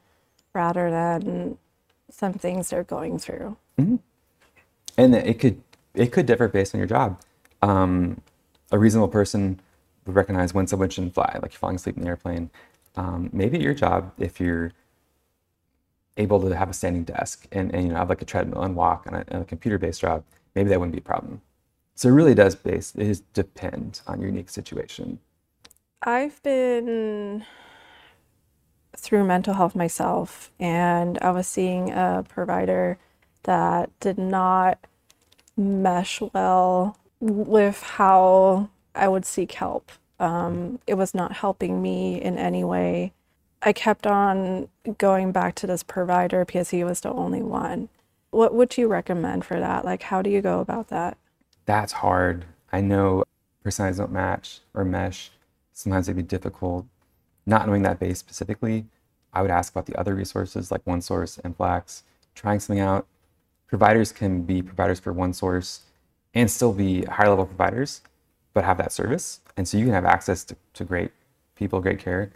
[0.53, 1.57] rather than
[2.11, 3.57] some things they're going through.
[4.97, 5.61] and it could
[5.93, 7.19] it could differ based on your job.
[7.61, 8.21] Um,
[8.71, 9.59] a reasonable person
[10.05, 12.49] would recognize when someone shouldn't fly, like you're falling asleep in the airplane.
[12.95, 14.71] Um, maybe at your job, if you're
[16.17, 18.75] able to have a standing desk and, and you know have like a treadmill and
[18.75, 20.23] walk on a, a computer-based job,
[20.55, 21.41] maybe that wouldn't be a problem.
[21.95, 25.19] So it really does base it is depend on your unique situation.
[26.01, 27.45] I've been
[28.99, 32.97] through mental health myself, and I was seeing a provider
[33.43, 34.77] that did not
[35.57, 39.91] mesh well with how I would seek help.
[40.19, 43.13] Um, it was not helping me in any way.
[43.61, 47.89] I kept on going back to this provider because he was the only one.
[48.31, 49.83] What would you recommend for that?
[49.83, 51.17] Like, how do you go about that?
[51.65, 52.45] That's hard.
[52.71, 53.23] I know
[53.63, 55.31] personalities don't match or mesh.
[55.73, 56.85] Sometimes it'd be difficult.
[57.49, 58.85] Not knowing that base specifically,
[59.33, 62.03] I would ask about the other resources like OneSource and Flax,
[62.35, 63.07] trying something out.
[63.65, 65.79] Providers can be providers for OneSource
[66.35, 68.01] and still be higher level providers,
[68.53, 69.39] but have that service.
[69.57, 71.11] And so you can have access to, to great
[71.55, 72.31] people, great care,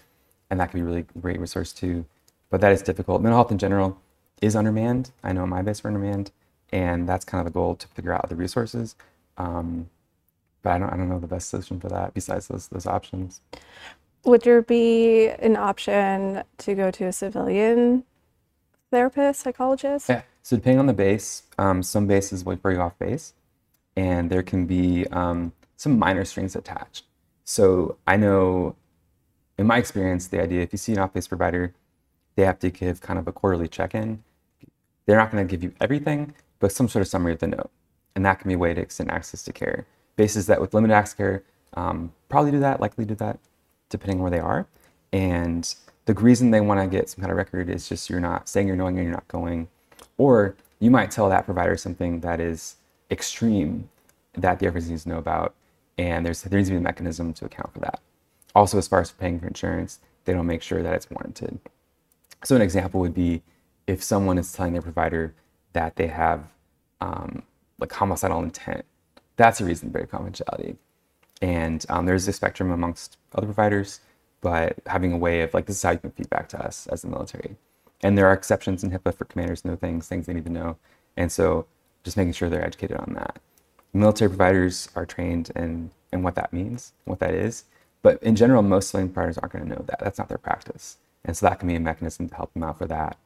[0.49, 2.06] and that can be really great resource too.
[2.49, 3.21] But that is difficult.
[3.21, 4.02] Mental health in general
[4.41, 5.12] is undermanned.
[5.23, 6.32] I know my base are undermanned,
[6.71, 8.95] and that's kind of the goal to figure out the resources.
[9.38, 9.91] Um,
[10.63, 13.41] but I don't, I don't know the best solution for that besides those those options.
[14.25, 18.03] Would there be an option to go to a civilian
[18.89, 20.07] therapist, psychologist?
[20.07, 20.21] Yeah.
[20.41, 23.33] So depending on the base, um, some bases will bring off base,
[23.95, 27.05] and there can be um, some minor strings attached.
[27.43, 28.75] So I know,
[29.57, 31.73] in my experience, the idea if you see an off-base provider,
[32.36, 34.23] they have to give kind of a quarterly check-in.
[35.05, 37.71] They're not going to give you everything, but some sort of summary of the note,
[38.15, 39.86] and that can be a way to extend access to care.
[40.15, 43.39] Bases that with limited access care um, probably do that, likely do that,
[43.93, 44.67] depending on where they are.
[45.13, 45.73] And
[46.06, 48.67] the reason they want to get some kind of record is just you're not saying
[48.67, 49.69] you're knowing and you're not going.
[50.17, 52.75] Or you might tell that provider something that is
[53.10, 53.89] extreme
[54.34, 55.53] that the other needs to know about,
[55.97, 58.01] and there's there needs to be a mechanism to account for that.
[58.56, 61.60] Also, as far as paying for insurance, they don't make sure that it's warranted.
[62.43, 63.41] So an example would be
[63.88, 65.34] if someone is telling their provider
[65.73, 66.43] that they have
[66.99, 67.43] um,
[67.79, 68.86] like homicidal intent,
[69.36, 70.75] that's a reason to break confidentiality.
[71.43, 73.99] And um, there's a spectrum amongst other providers,
[74.39, 77.01] but having a way of like this is how you can feedback to us as
[77.01, 77.58] the military.
[78.01, 80.51] And there are exceptions in HIPAA for commanders to know things, things they need to
[80.51, 80.77] know.
[81.17, 81.65] And so
[82.06, 83.39] just making sure they're educated on that.
[83.91, 87.65] Military providers are trained in, in what that means, what that is.
[88.01, 89.99] But in general, most civilian providers aren't going to know that.
[89.99, 90.95] That's not their practice.
[91.25, 93.17] And so that can be a mechanism to help them out for that.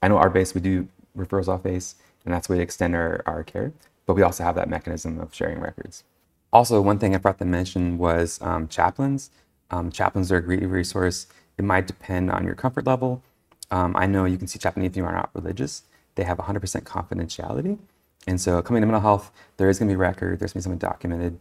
[0.00, 2.94] I know our base, we do referrals off base, and that's a way to extend
[2.94, 3.72] our, our care.
[4.06, 6.04] But we also have that mechanism of sharing records.
[6.52, 9.30] Also, one thing I forgot to mention was um, chaplains.
[9.70, 11.26] Um, chaplains are a great resource.
[11.58, 13.22] It might depend on your comfort level.
[13.70, 15.82] Um, I know you can see chaplain if you are not religious.
[16.14, 17.78] They have 100% confidentiality.
[18.26, 20.68] And so coming to mental health, there is going to be record, there's going to
[20.68, 21.38] be something documented.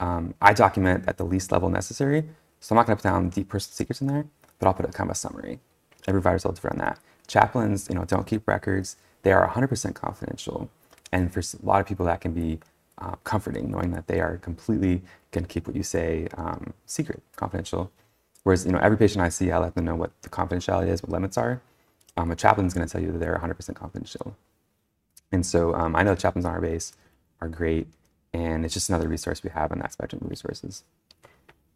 [0.00, 2.24] Um, I document at the least level necessary.
[2.60, 4.26] So I'm not going to put down deep personal secrets in there,
[4.58, 5.60] but I'll put a kind of a summary.
[6.06, 6.98] Every provider's a little different on that.
[7.26, 8.96] Chaplains, you know, don't keep records.
[9.22, 10.70] They are 100% confidential.
[11.12, 12.60] And for a lot of people, that can be
[13.00, 17.22] uh, comforting, knowing that they are completely going to keep what you say um, secret,
[17.36, 17.90] confidential.
[18.42, 21.02] Whereas, you know, every patient I see, I let them know what the confidentiality is,
[21.02, 21.60] what limits are.
[22.16, 24.36] Um, a chaplain's going to tell you that they're 100% confidential.
[25.30, 26.92] And so um, I know the chaplains on our base
[27.40, 27.86] are great,
[28.32, 30.84] and it's just another resource we have in that spectrum of resources.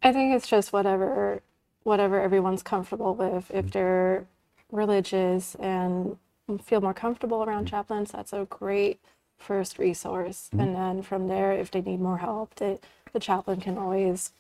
[0.02, 1.42] I think it's just whatever
[1.84, 3.50] whatever everyone's comfortable with.
[3.50, 3.68] If mm-hmm.
[3.68, 4.26] they're
[4.70, 6.16] religious and
[6.64, 7.76] feel more comfortable around mm-hmm.
[7.76, 9.00] chaplains, that's a great
[9.42, 10.48] first resource.
[10.52, 10.60] Mm-hmm.
[10.60, 12.78] And then from there, if they need more help, they,
[13.12, 14.32] the chaplain can always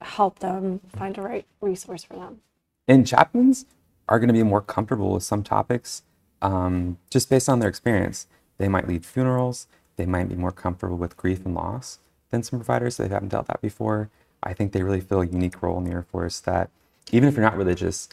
[0.00, 2.40] help them find the right resource for them.
[2.86, 3.66] And chaplains
[4.08, 6.02] are going to be more comfortable with some topics
[6.40, 8.26] um, just based on their experience.
[8.58, 11.98] They might lead funerals, they might be more comfortable with grief and loss
[12.30, 14.10] than some providers that haven't dealt that before.
[14.42, 16.70] I think they really fill a unique role in the Air Force that
[17.10, 18.08] even if you're not religious,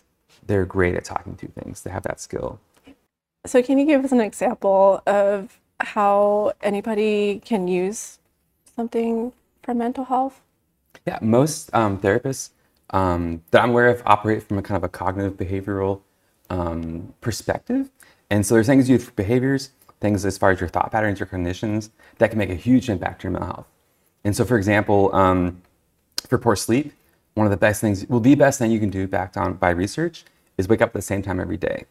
[0.46, 1.84] they're great at talking through things.
[1.84, 2.60] They have that skill.
[3.46, 8.20] So, can you give us an example of how anybody can use
[8.76, 10.42] something for mental health?
[11.06, 12.50] Yeah, most um, therapists
[12.92, 16.02] um, that I'm aware of operate from a kind of a cognitive behavioral
[16.50, 17.90] um, perspective.
[18.30, 21.20] And so there's things you do for behaviors, things as far as your thought patterns,
[21.20, 23.68] your cognitions, that can make a huge impact to your mental health.
[24.24, 25.62] And so, for example, um,
[26.28, 26.94] for poor sleep,
[27.36, 29.70] one of the best things, well, the best thing you can do backed on by
[29.70, 30.26] research
[30.58, 31.86] is wake up at the same time every day.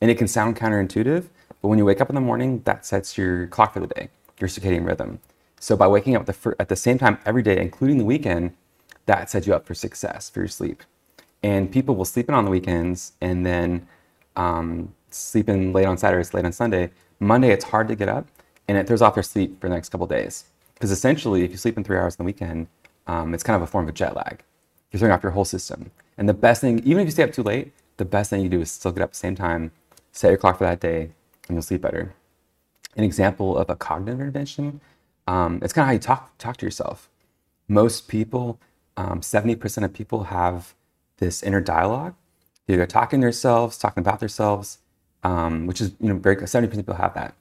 [0.00, 1.26] And it can sound counterintuitive,
[1.62, 4.08] but when you wake up in the morning, that sets your clock for the day,
[4.38, 5.20] your circadian rhythm.
[5.58, 8.52] So by waking up at the, at the same time every day, including the weekend,
[9.06, 10.82] that sets you up for success for your sleep.
[11.42, 13.86] And people will sleep in on the weekends and then
[14.36, 16.90] um, sleep in late on Saturdays, late on Sunday.
[17.20, 18.26] Monday, it's hard to get up
[18.68, 20.44] and it throws off their sleep for the next couple days.
[20.74, 22.66] Because essentially, if you sleep in three hours on the weekend,
[23.06, 24.42] um, it's kind of a form of jet lag.
[24.90, 25.90] You're throwing off your whole system.
[26.18, 28.48] And the best thing, even if you stay up too late, the best thing you
[28.48, 29.70] do is still get up at the same time,
[30.16, 31.10] set your clock for that day,
[31.46, 32.14] and you'll sleep better.
[32.96, 34.80] An example of a cognitive intervention,
[35.26, 37.10] um, it's kind of how you talk, talk to yourself.
[37.68, 38.58] Most people,
[38.96, 40.74] um, 70% of people have
[41.18, 42.14] this inner dialogue.
[42.66, 44.78] They're talking to themselves, talking about themselves,
[45.22, 47.34] um, which is, you know, very 70% of people have that.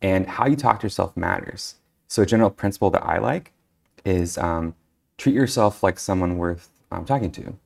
[0.00, 1.76] And how you talk to yourself matters.
[2.06, 3.52] So a general principle that I like
[4.04, 4.74] is um,
[5.18, 7.56] treat yourself like someone worth um, talking to.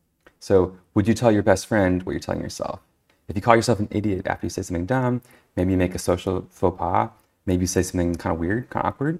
[0.41, 2.81] So, would you tell your best friend what you're telling yourself?
[3.29, 5.23] If you call yourself an idiot after you say something dumb,
[5.57, 7.11] maybe you make a social faux pas,
[7.47, 9.19] maybe you say something kind of weird, kind of awkward,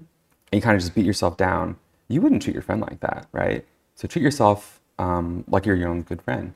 [0.51, 1.77] and you kind of just beat yourself down,
[2.07, 3.65] you wouldn't treat your friend like that, right?
[3.95, 6.53] So, treat yourself um, like you're your own good friend.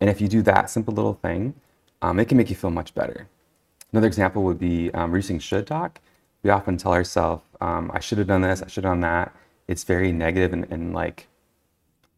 [0.00, 1.54] And if you do that simple little thing,
[2.02, 3.28] um, it can make you feel much better.
[3.92, 6.00] Another example would be um, reducing should talk.
[6.42, 9.34] We often tell ourselves, um, I should have done this, I should have done that.
[9.66, 11.28] It's very negative and, and like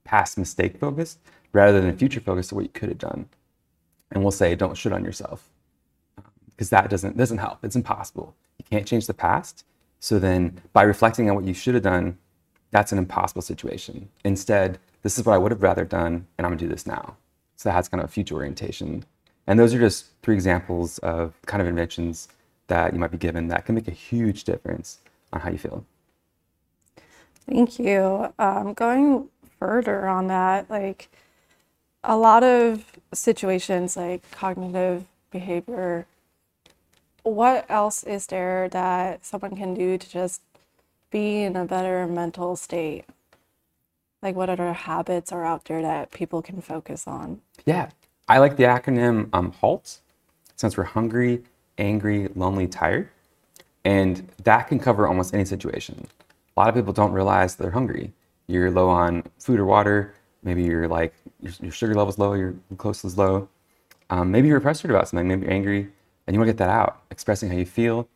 [0.05, 1.19] past mistake focused
[1.53, 3.29] rather than a future focused to what you could have done.
[4.11, 5.49] And we'll say, don't shit on yourself
[6.49, 7.65] because um, that doesn't, doesn't help.
[7.65, 8.35] It's impossible.
[8.59, 9.65] You can't change the past.
[10.01, 12.19] So then by reflecting on what you should have done,
[12.71, 14.09] that's an impossible situation.
[14.25, 17.17] Instead, this is what I would have rather done, and I'm gonna do this now.
[17.57, 19.05] So that has kind of a future orientation.
[19.47, 22.29] And those are just three examples of kind of inventions
[22.69, 24.99] that you might be given that can make a huge difference
[25.33, 25.85] on how you feel.
[27.49, 28.33] Thank you.
[28.39, 31.11] Um, going further on that, like
[32.03, 36.07] a lot of situations like cognitive behavior,
[37.23, 40.41] what else is there that someone can do to just
[41.11, 43.05] be in a better mental state?
[44.23, 47.41] Like, what other habits are out there that people can focus on?
[47.65, 47.91] Yeah,
[48.29, 50.01] I like the acronym um, HALT.
[50.57, 51.43] since we're hungry,
[51.79, 53.09] angry, lonely, tired.
[53.85, 56.07] And that can cover almost any situation.
[56.55, 58.13] A lot of people don't realize they're hungry.
[58.47, 60.15] You're low on food or water.
[60.43, 63.49] Maybe you're like, your, your sugar level's low, your glucose is low.
[64.09, 65.89] Um, maybe you're frustrated about something, maybe you're angry,
[66.27, 68.09] and you want to get that out, expressing how you feel.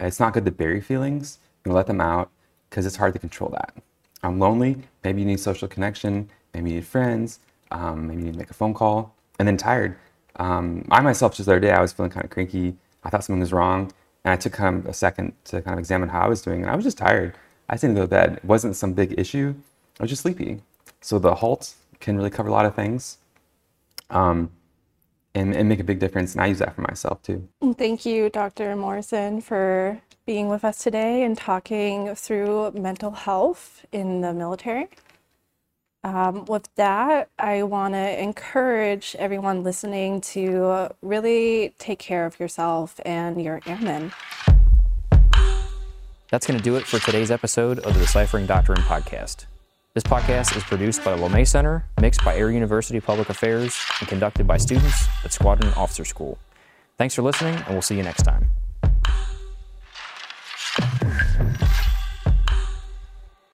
[0.00, 1.38] It's not good to bury feelings.
[1.64, 2.30] You let them out
[2.68, 3.74] because it's hard to control that.
[4.22, 4.76] I'm lonely.
[5.04, 6.28] Maybe you need social connection.
[6.52, 7.40] Maybe you need friends.
[7.70, 9.14] Um, maybe you need to make a phone call.
[9.38, 9.96] And then tired.
[10.36, 12.76] Um, I myself, just the other day, I was feeling kind of cranky.
[13.04, 13.92] I thought something was wrong.
[14.24, 16.62] And I took kind of a second to kind of examine how I was doing.
[16.62, 17.34] And I was just tired.
[17.68, 18.34] I just didn't go to bed.
[18.38, 19.54] It wasn't some big issue.
[20.00, 20.62] I was just sleepy.
[21.00, 23.18] So the halt can really cover a lot of things
[24.10, 24.50] um,
[25.34, 26.34] and, and make a big difference.
[26.34, 27.48] And I use that for myself too.
[27.76, 28.74] Thank you, Dr.
[28.76, 34.88] Morrison, for being with us today and talking through mental health in the military.
[36.02, 43.00] Um, with that, I want to encourage everyone listening to really take care of yourself
[43.04, 44.12] and your airmen.
[46.30, 49.46] That's going to do it for today's episode of the Deciphering Doctrine podcast.
[49.96, 54.06] This podcast is produced by the LeMay Center, mixed by Air University Public Affairs, and
[54.06, 56.36] conducted by students at Squadron Officer School.
[56.98, 58.50] Thanks for listening, and we'll see you next time.